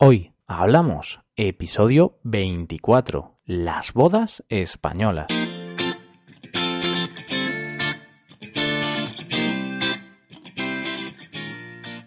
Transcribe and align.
Hoy 0.00 0.32
hablamos 0.46 1.18
episodio 1.34 2.20
24, 2.22 3.34
las 3.46 3.92
bodas 3.92 4.44
españolas. 4.48 5.26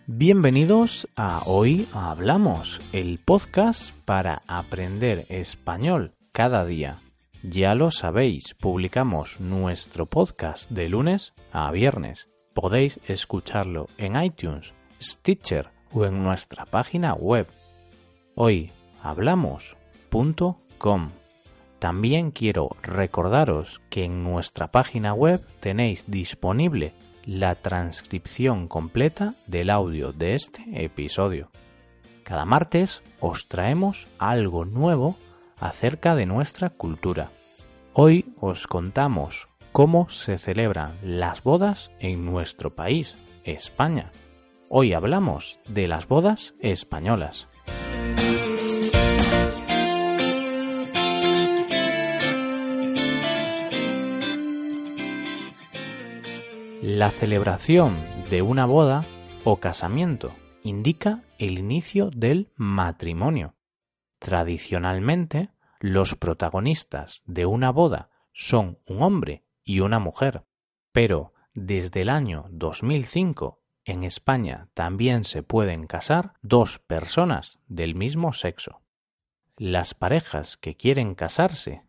Bienvenidos 0.07 1.09
a 1.17 1.41
Hoy 1.45 1.85
Hablamos, 1.93 2.79
el 2.93 3.19
podcast 3.19 3.91
para 4.05 4.41
aprender 4.47 5.25
español 5.27 6.13
cada 6.31 6.63
día. 6.63 7.01
Ya 7.43 7.75
lo 7.75 7.91
sabéis, 7.91 8.53
publicamos 8.53 9.41
nuestro 9.41 10.05
podcast 10.05 10.71
de 10.71 10.87
lunes 10.87 11.33
a 11.51 11.69
viernes. 11.71 12.29
Podéis 12.53 13.01
escucharlo 13.05 13.87
en 13.97 14.15
iTunes, 14.15 14.73
Stitcher 15.01 15.71
o 15.91 16.05
en 16.05 16.23
nuestra 16.23 16.63
página 16.63 17.15
web 17.15 17.47
Hoy 18.43 18.71
hablamos.com. 19.03 21.11
También 21.77 22.31
quiero 22.31 22.69
recordaros 22.81 23.81
que 23.91 24.05
en 24.05 24.23
nuestra 24.23 24.71
página 24.71 25.13
web 25.13 25.39
tenéis 25.59 26.05
disponible 26.07 26.95
la 27.23 27.53
transcripción 27.53 28.67
completa 28.67 29.35
del 29.45 29.69
audio 29.69 30.11
de 30.11 30.33
este 30.33 30.63
episodio. 30.83 31.51
Cada 32.23 32.45
martes 32.45 33.03
os 33.19 33.47
traemos 33.47 34.07
algo 34.17 34.65
nuevo 34.65 35.17
acerca 35.59 36.15
de 36.15 36.25
nuestra 36.25 36.71
cultura. 36.71 37.29
Hoy 37.93 38.33
os 38.39 38.65
contamos 38.65 39.49
cómo 39.71 40.09
se 40.09 40.39
celebran 40.39 40.97
las 41.03 41.43
bodas 41.43 41.91
en 41.99 42.25
nuestro 42.25 42.73
país, 42.73 43.15
España. 43.43 44.11
Hoy 44.67 44.93
hablamos 44.93 45.59
de 45.69 45.87
las 45.87 46.07
bodas 46.07 46.55
españolas. 46.59 47.50
La 56.81 57.11
celebración 57.11 57.95
de 58.31 58.41
una 58.41 58.65
boda 58.65 59.05
o 59.43 59.57
casamiento 59.57 60.33
indica 60.63 61.21
el 61.37 61.59
inicio 61.59 62.09
del 62.09 62.49
matrimonio. 62.55 63.53
Tradicionalmente, 64.17 65.51
los 65.79 66.15
protagonistas 66.15 67.21
de 67.27 67.45
una 67.45 67.69
boda 67.69 68.09
son 68.33 68.79
un 68.87 69.03
hombre 69.03 69.43
y 69.63 69.81
una 69.81 69.99
mujer, 69.99 70.43
pero 70.91 71.33
desde 71.53 72.01
el 72.01 72.09
año 72.09 72.47
2005 72.49 73.61
en 73.85 74.03
España 74.03 74.67
también 74.73 75.23
se 75.23 75.43
pueden 75.43 75.85
casar 75.85 76.33
dos 76.41 76.79
personas 76.79 77.59
del 77.67 77.93
mismo 77.93 78.33
sexo. 78.33 78.81
Las 79.55 79.93
parejas 79.93 80.57
que 80.57 80.75
quieren 80.77 81.13
casarse 81.13 81.83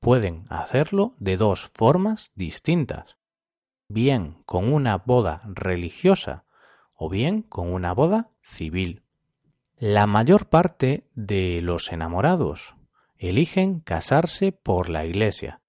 pueden 0.00 0.44
hacerlo 0.50 1.14
de 1.18 1.38
dos 1.38 1.70
formas 1.72 2.30
distintas 2.34 3.16
bien 3.94 4.42
con 4.44 4.70
una 4.70 4.98
boda 4.98 5.40
religiosa 5.46 6.44
o 6.94 7.08
bien 7.08 7.40
con 7.40 7.72
una 7.72 7.94
boda 7.94 8.28
civil. 8.42 9.02
La 9.78 10.06
mayor 10.06 10.48
parte 10.48 11.06
de 11.14 11.60
los 11.62 11.90
enamorados 11.92 12.74
eligen 13.16 13.80
casarse 13.80 14.52
por 14.52 14.90
la 14.90 15.06
Iglesia, 15.06 15.60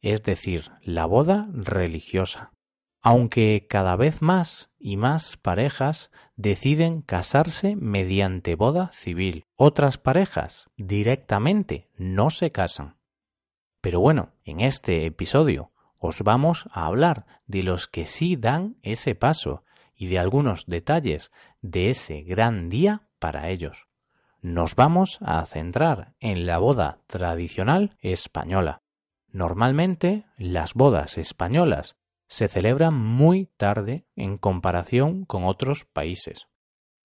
es 0.00 0.22
decir, 0.22 0.70
la 0.82 1.06
boda 1.06 1.48
religiosa, 1.52 2.52
aunque 3.00 3.66
cada 3.68 3.96
vez 3.96 4.22
más 4.22 4.70
y 4.78 4.96
más 4.96 5.36
parejas 5.36 6.10
deciden 6.36 7.02
casarse 7.02 7.76
mediante 7.76 8.54
boda 8.54 8.90
civil. 8.92 9.44
Otras 9.56 9.98
parejas 9.98 10.70
directamente 10.76 11.88
no 11.96 12.30
se 12.30 12.52
casan. 12.52 12.96
Pero 13.80 14.00
bueno, 14.00 14.30
en 14.44 14.60
este 14.60 15.06
episodio 15.06 15.71
os 16.02 16.22
vamos 16.22 16.68
a 16.72 16.86
hablar 16.86 17.26
de 17.46 17.62
los 17.62 17.86
que 17.86 18.06
sí 18.06 18.34
dan 18.34 18.76
ese 18.82 19.14
paso 19.14 19.64
y 19.94 20.08
de 20.08 20.18
algunos 20.18 20.66
detalles 20.66 21.30
de 21.60 21.90
ese 21.90 22.22
gran 22.22 22.68
día 22.68 23.02
para 23.20 23.50
ellos. 23.50 23.86
Nos 24.40 24.74
vamos 24.74 25.18
a 25.20 25.44
centrar 25.46 26.14
en 26.18 26.44
la 26.44 26.58
boda 26.58 26.98
tradicional 27.06 27.96
española. 28.00 28.82
Normalmente 29.30 30.24
las 30.36 30.74
bodas 30.74 31.18
españolas 31.18 31.94
se 32.26 32.48
celebran 32.48 32.94
muy 32.94 33.46
tarde 33.56 34.04
en 34.16 34.38
comparación 34.38 35.24
con 35.24 35.44
otros 35.44 35.84
países. 35.84 36.48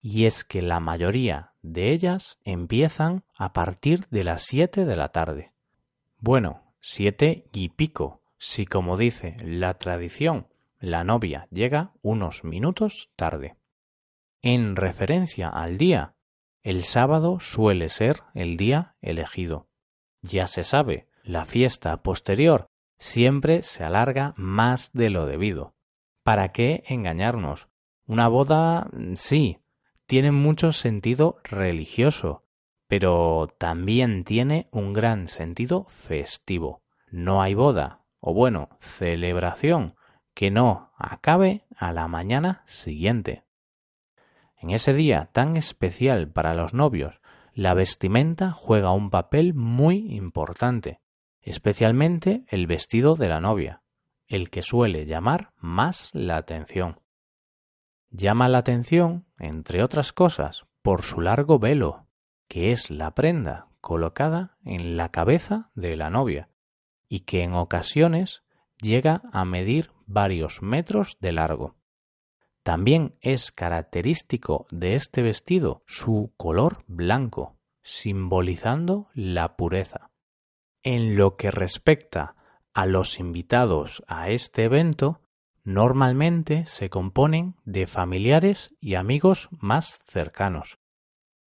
Y 0.00 0.24
es 0.24 0.44
que 0.44 0.60
la 0.60 0.80
mayoría 0.80 1.52
de 1.62 1.92
ellas 1.92 2.40
empiezan 2.42 3.22
a 3.36 3.52
partir 3.52 4.08
de 4.10 4.24
las 4.24 4.42
siete 4.42 4.84
de 4.84 4.96
la 4.96 5.10
tarde. 5.10 5.52
Bueno, 6.18 6.62
siete 6.80 7.44
y 7.52 7.68
pico, 7.68 8.22
si, 8.38 8.66
como 8.66 8.96
dice 8.96 9.36
la 9.40 9.74
tradición, 9.74 10.46
la 10.80 11.04
novia 11.04 11.48
llega 11.50 11.92
unos 12.02 12.44
minutos 12.44 13.10
tarde. 13.16 13.56
En 14.42 14.76
referencia 14.76 15.48
al 15.48 15.76
día, 15.76 16.14
el 16.62 16.84
sábado 16.84 17.40
suele 17.40 17.88
ser 17.88 18.22
el 18.34 18.56
día 18.56 18.94
elegido. 19.00 19.66
Ya 20.22 20.46
se 20.46 20.62
sabe, 20.62 21.08
la 21.24 21.44
fiesta 21.44 21.96
posterior 22.02 22.66
siempre 22.98 23.62
se 23.62 23.84
alarga 23.84 24.34
más 24.36 24.92
de 24.92 25.10
lo 25.10 25.26
debido. 25.26 25.74
¿Para 26.22 26.52
qué 26.52 26.84
engañarnos? 26.86 27.68
Una 28.06 28.28
boda, 28.28 28.88
sí, 29.14 29.58
tiene 30.06 30.32
mucho 30.32 30.72
sentido 30.72 31.38
religioso, 31.44 32.44
pero 32.86 33.48
también 33.58 34.24
tiene 34.24 34.68
un 34.70 34.92
gran 34.92 35.28
sentido 35.28 35.84
festivo. 35.88 36.82
No 37.10 37.42
hay 37.42 37.54
boda 37.54 37.97
o 38.20 38.34
bueno, 38.34 38.68
celebración 38.80 39.94
que 40.34 40.50
no 40.50 40.90
acabe 40.96 41.64
a 41.76 41.92
la 41.92 42.08
mañana 42.08 42.62
siguiente. 42.66 43.44
En 44.56 44.70
ese 44.70 44.92
día 44.92 45.30
tan 45.32 45.56
especial 45.56 46.30
para 46.30 46.54
los 46.54 46.74
novios, 46.74 47.20
la 47.54 47.74
vestimenta 47.74 48.52
juega 48.52 48.92
un 48.92 49.10
papel 49.10 49.54
muy 49.54 50.14
importante, 50.14 51.00
especialmente 51.40 52.44
el 52.48 52.66
vestido 52.66 53.14
de 53.14 53.28
la 53.28 53.40
novia, 53.40 53.82
el 54.26 54.50
que 54.50 54.62
suele 54.62 55.06
llamar 55.06 55.52
más 55.56 56.10
la 56.12 56.36
atención. 56.36 57.00
Llama 58.10 58.48
la 58.48 58.58
atención, 58.58 59.26
entre 59.38 59.82
otras 59.82 60.12
cosas, 60.12 60.66
por 60.82 61.02
su 61.02 61.20
largo 61.20 61.58
velo, 61.58 62.06
que 62.48 62.70
es 62.70 62.90
la 62.90 63.12
prenda 63.12 63.68
colocada 63.80 64.56
en 64.64 64.96
la 64.96 65.10
cabeza 65.10 65.70
de 65.74 65.96
la 65.96 66.10
novia, 66.10 66.48
y 67.08 67.20
que 67.20 67.42
en 67.42 67.54
ocasiones 67.54 68.42
llega 68.80 69.22
a 69.32 69.44
medir 69.44 69.90
varios 70.06 70.62
metros 70.62 71.16
de 71.20 71.32
largo. 71.32 71.76
También 72.62 73.16
es 73.20 73.50
característico 73.50 74.66
de 74.70 74.94
este 74.94 75.22
vestido 75.22 75.82
su 75.86 76.32
color 76.36 76.84
blanco, 76.86 77.58
simbolizando 77.82 79.08
la 79.14 79.56
pureza. 79.56 80.10
En 80.82 81.16
lo 81.16 81.36
que 81.36 81.50
respecta 81.50 82.36
a 82.74 82.86
los 82.86 83.18
invitados 83.18 84.02
a 84.06 84.28
este 84.28 84.64
evento, 84.64 85.22
normalmente 85.64 86.66
se 86.66 86.90
componen 86.90 87.56
de 87.64 87.86
familiares 87.86 88.74
y 88.80 88.94
amigos 88.94 89.48
más 89.50 90.02
cercanos. 90.04 90.78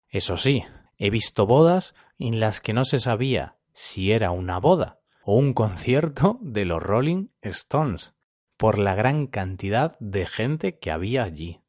Eso 0.09 0.37
sí, 0.37 0.65
he 0.99 1.11
visto 1.11 1.47
bodas 1.47 1.95
en 2.19 2.41
las 2.41 2.61
que 2.61 2.73
no 2.73 2.85
se 2.85 2.99
sabía 2.99 3.57
si 3.73 4.13
era 4.13 4.31
una 4.31 4.59
boda 4.59 5.01
o 5.29 5.35
un 5.35 5.55
concierto 5.55 6.39
de 6.41 6.65
los 6.65 6.81
Rolling 6.81 7.31
Stones, 7.43 8.15
por 8.57 8.79
la 8.79 8.95
gran 8.95 9.27
cantidad 9.27 9.99
de 9.99 10.25
gente 10.25 10.79
que 10.79 10.93
había 10.93 11.25
allí. 11.25 11.61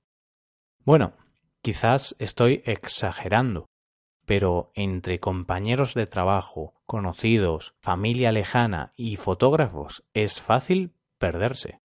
Bueno, 0.86 1.14
quizás 1.64 2.16
estoy 2.20 2.62
exagerando, 2.66 3.66
pero 4.28 4.72
entre 4.76 5.20
compañeros 5.20 5.96
de 5.96 6.06
trabajo, 6.06 6.76
conocidos, 6.86 7.74
familia 7.82 8.32
lejana 8.32 8.94
y 8.96 9.16
fotógrafos 9.16 10.04
es 10.14 10.40
fácil 10.40 10.94
perderse. 11.18 11.82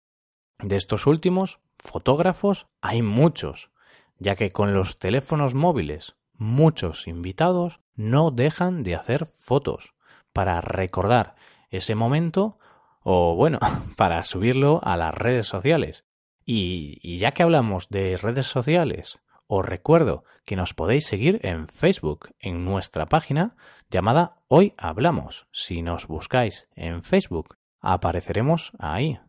De 0.59 0.75
estos 0.75 1.07
últimos, 1.07 1.61
fotógrafos, 1.77 2.67
hay 2.81 3.01
muchos, 3.01 3.71
ya 4.19 4.35
que 4.35 4.51
con 4.51 4.73
los 4.73 4.99
teléfonos 4.99 5.53
móviles 5.53 6.17
muchos 6.33 7.07
invitados 7.07 7.79
no 7.95 8.29
dejan 8.29 8.83
de 8.83 8.95
hacer 8.95 9.25
fotos 9.25 9.93
para 10.33 10.59
recordar 10.59 11.35
ese 11.71 11.95
momento 11.95 12.59
o 13.03 13.35
bueno, 13.35 13.59
para 13.97 14.23
subirlo 14.23 14.79
a 14.83 14.97
las 14.97 15.13
redes 15.13 15.47
sociales. 15.47 16.05
Y, 16.45 17.17
ya 17.17 17.31
que 17.31 17.43
hablamos 17.43 17.89
de 17.89 18.17
redes 18.17 18.47
sociales, 18.47 19.19
os 19.47 19.65
recuerdo 19.65 20.23
que 20.45 20.55
nos 20.55 20.73
podéis 20.73 21.05
seguir 21.05 21.39
en 21.43 21.67
Facebook, 21.67 22.29
en 22.39 22.65
nuestra 22.65 23.05
página 23.05 23.55
llamada 23.89 24.37
Hoy 24.47 24.73
Hablamos. 24.77 25.47
Si 25.51 25.81
nos 25.81 26.07
buscáis 26.07 26.67
en 26.75 27.03
Facebook, 27.03 27.57
apareceremos 27.79 28.71
ahí. 28.79 29.19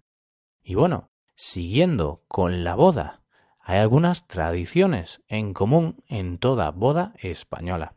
Y 0.62 0.74
bueno, 0.74 1.10
siguiendo 1.34 2.24
con 2.28 2.64
la 2.64 2.74
boda, 2.74 3.22
hay 3.60 3.78
algunas 3.78 4.26
tradiciones 4.26 5.22
en 5.28 5.54
común 5.54 6.02
en 6.08 6.38
toda 6.38 6.70
boda 6.70 7.14
española. 7.18 7.94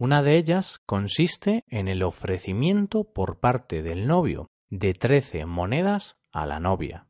Una 0.00 0.22
de 0.22 0.38
ellas 0.38 0.78
consiste 0.86 1.66
en 1.68 1.86
el 1.86 2.02
ofrecimiento 2.02 3.04
por 3.04 3.38
parte 3.38 3.82
del 3.82 4.06
novio 4.06 4.50
de 4.70 4.94
trece 4.94 5.44
monedas 5.44 6.16
a 6.32 6.46
la 6.46 6.58
novia. 6.58 7.06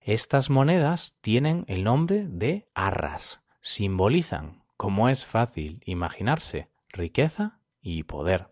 Estas 0.00 0.50
monedas 0.50 1.16
tienen 1.22 1.64
el 1.66 1.82
nombre 1.82 2.26
de 2.28 2.68
arras, 2.74 3.40
simbolizan, 3.62 4.64
como 4.76 5.08
es 5.08 5.24
fácil 5.24 5.80
imaginarse, 5.86 6.68
riqueza 6.90 7.58
y 7.80 8.02
poder. 8.02 8.48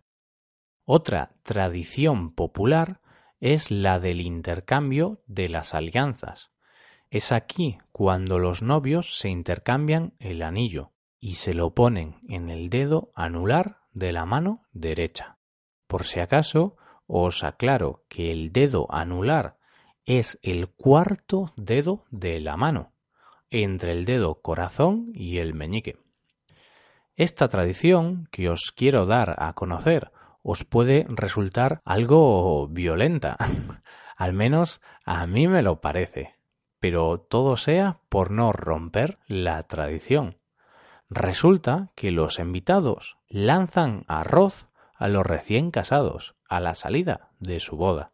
Otra 0.86 1.34
tradición 1.42 2.32
popular 2.32 3.02
es 3.38 3.70
la 3.70 4.00
del 4.00 4.22
intercambio 4.22 5.20
de 5.26 5.50
las 5.50 5.74
alianzas. 5.74 6.52
Es 7.10 7.32
aquí 7.32 7.76
cuando 7.92 8.38
los 8.38 8.62
novios 8.62 9.18
se 9.18 9.28
intercambian 9.28 10.14
el 10.20 10.40
anillo, 10.40 10.92
y 11.20 11.34
se 11.34 11.54
lo 11.54 11.74
ponen 11.74 12.16
en 12.28 12.50
el 12.50 12.70
dedo 12.70 13.10
anular 13.14 13.78
de 13.92 14.12
la 14.12 14.24
mano 14.24 14.62
derecha. 14.72 15.38
Por 15.86 16.04
si 16.04 16.20
acaso, 16.20 16.76
os 17.06 17.44
aclaro 17.44 18.04
que 18.08 18.30
el 18.30 18.52
dedo 18.52 18.86
anular 18.90 19.56
es 20.04 20.38
el 20.42 20.68
cuarto 20.68 21.52
dedo 21.56 22.04
de 22.10 22.40
la 22.40 22.56
mano, 22.56 22.92
entre 23.50 23.92
el 23.92 24.04
dedo 24.04 24.40
corazón 24.40 25.10
y 25.12 25.38
el 25.38 25.54
meñique. 25.54 25.98
Esta 27.16 27.48
tradición 27.48 28.28
que 28.30 28.48
os 28.48 28.72
quiero 28.74 29.04
dar 29.04 29.34
a 29.38 29.52
conocer 29.54 30.12
os 30.42 30.64
puede 30.64 31.04
resultar 31.08 31.80
algo 31.84 32.68
violenta, 32.68 33.36
al 34.16 34.32
menos 34.32 34.80
a 35.04 35.26
mí 35.26 35.48
me 35.48 35.62
lo 35.62 35.80
parece, 35.80 36.36
pero 36.80 37.20
todo 37.20 37.56
sea 37.56 38.00
por 38.08 38.30
no 38.30 38.52
romper 38.52 39.18
la 39.26 39.62
tradición. 39.64 40.38
Resulta 41.10 41.90
que 41.94 42.10
los 42.10 42.38
invitados 42.38 43.16
lanzan 43.28 44.05
arroz 44.08 44.69
a 44.94 45.08
los 45.08 45.25
recién 45.25 45.70
casados 45.70 46.34
a 46.49 46.60
la 46.60 46.75
salida 46.75 47.31
de 47.38 47.60
su 47.60 47.76
boda. 47.76 48.12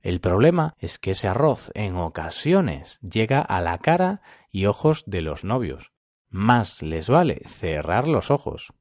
El 0.00 0.20
problema 0.20 0.74
es 0.78 0.98
que 0.98 1.10
ese 1.10 1.28
arroz 1.28 1.70
en 1.74 1.96
ocasiones 1.96 2.98
llega 3.00 3.40
a 3.40 3.60
la 3.60 3.78
cara 3.78 4.22
y 4.50 4.64
ojos 4.64 5.04
de 5.06 5.20
los 5.20 5.44
novios. 5.44 5.92
Más 6.30 6.82
les 6.82 7.08
vale 7.10 7.42
cerrar 7.46 8.08
los 8.08 8.30
ojos. 8.30 8.72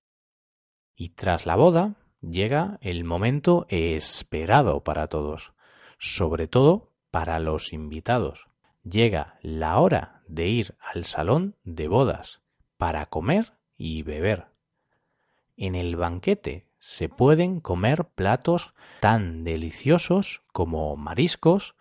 Y 0.95 1.09
tras 1.09 1.45
la 1.45 1.57
boda 1.57 1.95
llega 2.21 2.77
el 2.81 3.04
momento 3.04 3.65
esperado 3.68 4.83
para 4.83 5.07
todos, 5.07 5.51
sobre 6.00 6.47
todo 6.47 6.94
para 7.12 7.39
los 7.39 7.74
invitados. 7.74 8.47
Llega 8.83 9.38
la 9.42 9.77
hora 9.80 10.21
de 10.27 10.47
ir 10.47 10.75
al 10.80 11.04
salón 11.04 11.56
de 11.63 11.88
bodas 11.88 12.40
para 12.81 13.06
comer 13.06 13.54
y 13.78 14.01
beber. 14.01 14.48
En 15.56 15.75
el 15.75 15.98
banquete 15.98 16.66
se 16.80 17.10
pueden 17.10 17.60
comer 17.60 18.06
platos 18.06 18.74
tan 19.01 19.44
deliciosos 19.44 20.42
como 20.51 20.98
mariscos, 20.98 21.75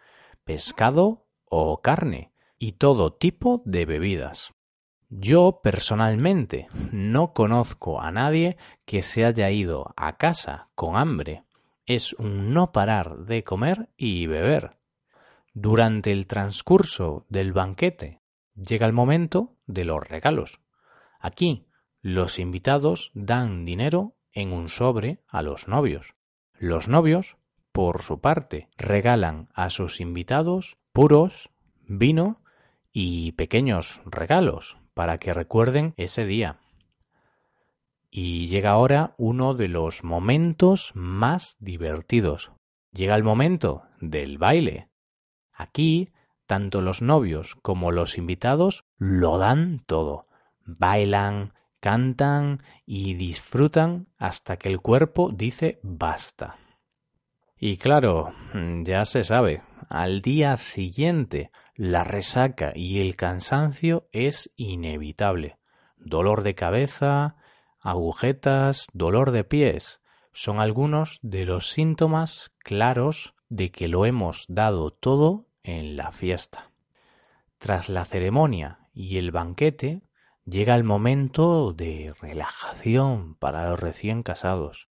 pescado 0.45 1.27
o 1.47 1.81
carne, 1.81 2.33
y 2.59 2.73
todo 2.73 3.15
tipo 3.15 3.63
de 3.65 3.87
bebidas. 3.87 4.53
Yo 5.09 5.61
personalmente 5.63 6.69
no 6.93 7.33
conozco 7.33 8.03
a 8.03 8.13
nadie 8.13 8.59
que 8.85 9.01
se 9.01 9.25
haya 9.25 9.51
ido 9.51 9.95
a 9.97 10.19
casa 10.19 10.69
con 10.75 10.97
hambre. 10.97 11.45
Es 11.87 12.13
un 12.13 12.53
no 12.53 12.73
parar 12.73 13.25
de 13.25 13.43
comer 13.43 13.89
y 13.97 14.27
beber. 14.27 14.77
Durante 15.55 16.13
el 16.13 16.27
transcurso 16.27 17.25
del 17.31 17.55
banquete 17.55 18.21
llega 18.55 18.87
el 18.87 18.93
momento 18.93 19.57
de 19.67 19.87
los 19.87 20.07
regalos. 20.07 20.61
Aquí 21.21 21.67
los 22.01 22.39
invitados 22.39 23.13
dan 23.15 23.67
dinero 23.67 24.17
en 24.33 24.53
un 24.53 24.71
sobre 24.71 25.21
a 25.29 25.43
los 25.43 25.69
novios. 25.69 26.15
Los 26.59 26.89
novios, 26.89 27.37
por 27.73 28.01
su 28.03 28.21
parte, 28.21 28.69
regalan 28.79 29.49
a 29.55 29.69
sus 29.69 30.01
invitados 30.01 30.79
puros, 30.93 31.51
vino 31.87 32.41
y 32.93 33.33
pequeños 33.33 34.01
regalos 34.07 34.79
para 34.95 35.19
que 35.19 35.35
recuerden 35.35 35.93
ese 35.99 36.25
día. 36.25 36.59
Y 38.11 38.47
llega 38.47 38.71
ahora 38.71 39.15
uno 39.19 39.55
de 39.55 39.69
los 39.69 40.03
momentos 40.03 40.91
más 40.95 41.57
divertidos. 41.61 42.51
Llega 42.93 43.15
el 43.15 43.23
momento 43.23 43.85
del 44.01 44.39
baile. 44.39 44.89
Aquí, 45.53 46.13
tanto 46.47 46.81
los 46.81 47.03
novios 47.03 47.57
como 47.63 47.93
los 47.93 48.17
invitados 48.17 48.85
lo 48.97 49.39
dan 49.39 49.83
todo 49.87 50.30
bailan, 50.65 51.53
cantan 51.81 52.63
y 52.87 53.15
disfrutan 53.15 54.07
hasta 54.19 54.57
que 54.57 54.69
el 54.69 54.81
cuerpo 54.81 55.31
dice 55.33 55.81
basta. 55.83 56.57
Y 57.59 57.77
claro, 57.77 58.33
ya 58.85 59.05
se 59.05 59.23
sabe, 59.23 59.63
al 59.89 60.23
día 60.23 60.57
siguiente 60.57 61.51
la 61.75 62.05
resaca 62.05 62.73
y 62.75 63.01
el 63.01 63.17
cansancio 63.17 64.09
es 64.13 64.51
inevitable. 64.57 65.59
Dolor 65.97 66.43
de 66.43 66.55
cabeza, 66.55 67.37
agujetas, 67.81 68.87
dolor 68.93 69.31
de 69.31 69.45
pies 69.45 70.01
son 70.33 70.61
algunos 70.61 71.19
de 71.23 71.45
los 71.45 71.71
síntomas 71.71 72.53
claros 72.59 73.35
de 73.49 73.71
que 73.71 73.89
lo 73.89 74.07
hemos 74.07 74.47
dado 74.49 74.91
todo 74.91 75.47
en 75.63 75.97
la 75.97 76.13
fiesta. 76.13 76.71
Tras 77.59 77.89
la 77.89 78.05
ceremonia 78.05 78.89
y 78.95 79.19
el 79.19 79.33
banquete, 79.33 80.03
Llega 80.45 80.75
el 80.75 80.85
momento 80.85 81.73
de 81.73 82.15
relajación 82.21 83.35
para 83.37 83.69
los 83.71 83.79
recién 83.79 84.23
casados. 84.23 84.89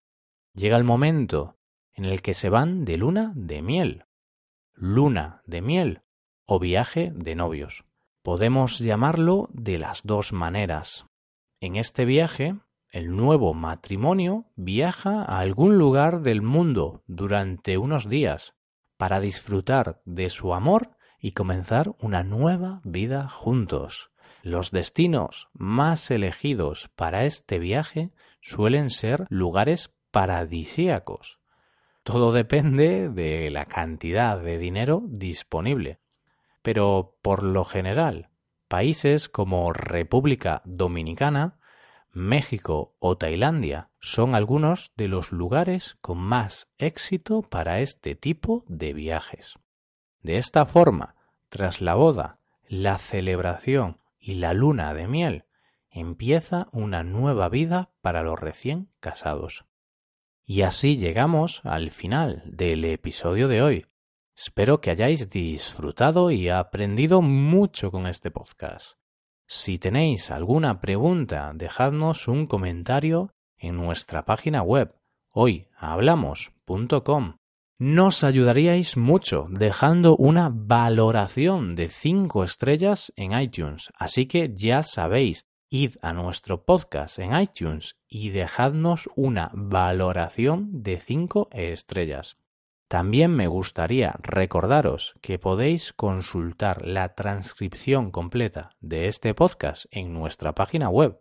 Llega 0.53 0.77
el 0.77 0.83
momento 0.83 1.57
en 1.93 2.05
el 2.05 2.21
que 2.21 2.33
se 2.33 2.49
van 2.49 2.85
de 2.85 2.97
luna 2.97 3.31
de 3.35 3.61
miel. 3.61 4.05
Luna 4.73 5.41
de 5.45 5.61
miel 5.61 6.01
o 6.45 6.59
viaje 6.59 7.11
de 7.15 7.35
novios. 7.35 7.85
Podemos 8.23 8.79
llamarlo 8.79 9.49
de 9.51 9.77
las 9.79 10.03
dos 10.03 10.33
maneras. 10.33 11.05
En 11.59 11.75
este 11.75 12.05
viaje, 12.05 12.55
el 12.91 13.15
nuevo 13.15 13.53
matrimonio 13.53 14.45
viaja 14.55 15.21
a 15.21 15.39
algún 15.39 15.77
lugar 15.77 16.21
del 16.21 16.41
mundo 16.41 17.03
durante 17.07 17.77
unos 17.77 18.07
días 18.09 18.53
para 18.97 19.19
disfrutar 19.19 20.01
de 20.05 20.29
su 20.29 20.53
amor 20.53 20.97
y 21.19 21.31
comenzar 21.31 21.95
una 21.99 22.23
nueva 22.23 22.81
vida 22.83 23.27
juntos. 23.27 24.11
Los 24.47 24.71
destinos 24.71 25.49
más 25.51 26.09
elegidos 26.09 26.89
para 26.95 27.25
este 27.25 27.59
viaje 27.59 28.11
suelen 28.39 28.89
ser 28.89 29.25
lugares 29.27 29.93
paradisíacos. 30.09 31.41
Todo 32.03 32.31
depende 32.31 33.09
de 33.09 33.49
la 33.51 33.65
cantidad 33.65 34.39
de 34.39 34.57
dinero 34.57 35.01
disponible. 35.03 35.99
Pero 36.61 37.17
por 37.21 37.43
lo 37.43 37.65
general, 37.65 38.29
países 38.69 39.27
como 39.27 39.73
República 39.73 40.61
Dominicana, 40.63 41.59
México 42.13 42.95
o 42.99 43.17
Tailandia 43.17 43.89
son 43.99 44.33
algunos 44.33 44.93
de 44.95 45.09
los 45.09 45.33
lugares 45.33 45.97
con 45.99 46.19
más 46.19 46.69
éxito 46.77 47.41
para 47.41 47.81
este 47.81 48.15
tipo 48.15 48.63
de 48.69 48.93
viajes. 48.93 49.55
De 50.21 50.37
esta 50.37 50.65
forma, 50.65 51.15
tras 51.49 51.81
la 51.81 51.95
boda, 51.95 52.39
la 52.69 52.97
celebración 52.97 53.97
y 54.27 54.35
la 54.35 54.53
luna 54.53 54.93
de 54.93 55.07
miel, 55.07 55.45
empieza 55.89 56.67
una 56.73 57.01
nueva 57.01 57.47
vida 57.47 57.93
para 58.01 58.23
los 58.23 58.37
recién 58.37 58.91
casados. 58.99 59.63
Y 60.43 60.63
así 60.63 60.97
llegamos 60.97 61.61
al 61.63 61.91
final 61.91 62.43
del 62.45 62.83
episodio 62.83 63.47
de 63.47 63.61
hoy. 63.61 63.85
Espero 64.35 64.81
que 64.81 64.91
hayáis 64.91 65.29
disfrutado 65.29 66.29
y 66.29 66.49
aprendido 66.49 67.21
mucho 67.21 67.89
con 67.89 68.05
este 68.05 68.29
podcast. 68.29 68.97
Si 69.45 69.79
tenéis 69.79 70.29
alguna 70.29 70.81
pregunta, 70.81 71.53
dejadnos 71.55 72.27
un 72.27 72.47
comentario 72.47 73.33
en 73.55 73.77
nuestra 73.77 74.25
página 74.25 74.61
web 74.61 74.93
hoyhablamos.com 75.31 77.37
nos 77.79 78.23
ayudaríais 78.23 78.97
mucho 78.97 79.45
dejando 79.49 80.15
una 80.17 80.49
valoración 80.51 81.75
de 81.75 81.87
5 81.87 82.43
estrellas 82.43 83.13
en 83.15 83.39
iTunes. 83.39 83.91
Así 83.95 84.25
que 84.25 84.51
ya 84.55 84.81
sabéis, 84.81 85.45
id 85.69 85.95
a 86.01 86.13
nuestro 86.13 86.63
podcast 86.63 87.19
en 87.19 87.37
iTunes 87.37 87.95
y 88.07 88.29
dejadnos 88.29 89.09
una 89.15 89.51
valoración 89.53 90.81
de 90.81 90.97
5 90.97 91.49
estrellas. 91.51 92.37
También 92.87 93.35
me 93.35 93.47
gustaría 93.47 94.15
recordaros 94.23 95.13
que 95.21 95.37
podéis 95.37 95.91
consultar 95.93 96.85
la 96.85 97.15
transcripción 97.15 98.11
completa 98.11 98.71
de 98.79 99.07
este 99.07 99.33
podcast 99.33 99.85
en 99.91 100.13
nuestra 100.13 100.55
página 100.55 100.89
web 100.89 101.19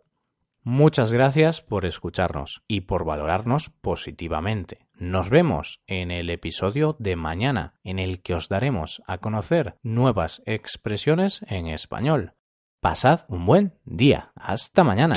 Muchas 0.69 1.13
gracias 1.13 1.61
por 1.61 1.85
escucharnos 1.85 2.61
y 2.67 2.81
por 2.81 3.05
valorarnos 3.05 3.69
positivamente. 3.69 4.79
Nos 4.95 5.29
vemos 5.29 5.79
en 5.87 6.11
el 6.11 6.29
episodio 6.29 6.97
de 6.99 7.15
mañana, 7.15 7.75
en 7.85 7.99
el 7.99 8.21
que 8.21 8.33
os 8.33 8.49
daremos 8.49 9.01
a 9.07 9.19
conocer 9.19 9.77
nuevas 9.81 10.43
expresiones 10.45 11.39
en 11.47 11.67
español. 11.67 12.33
Pasad 12.81 13.21
un 13.29 13.45
buen 13.45 13.75
día. 13.85 14.33
Hasta 14.35 14.83
mañana. 14.83 15.15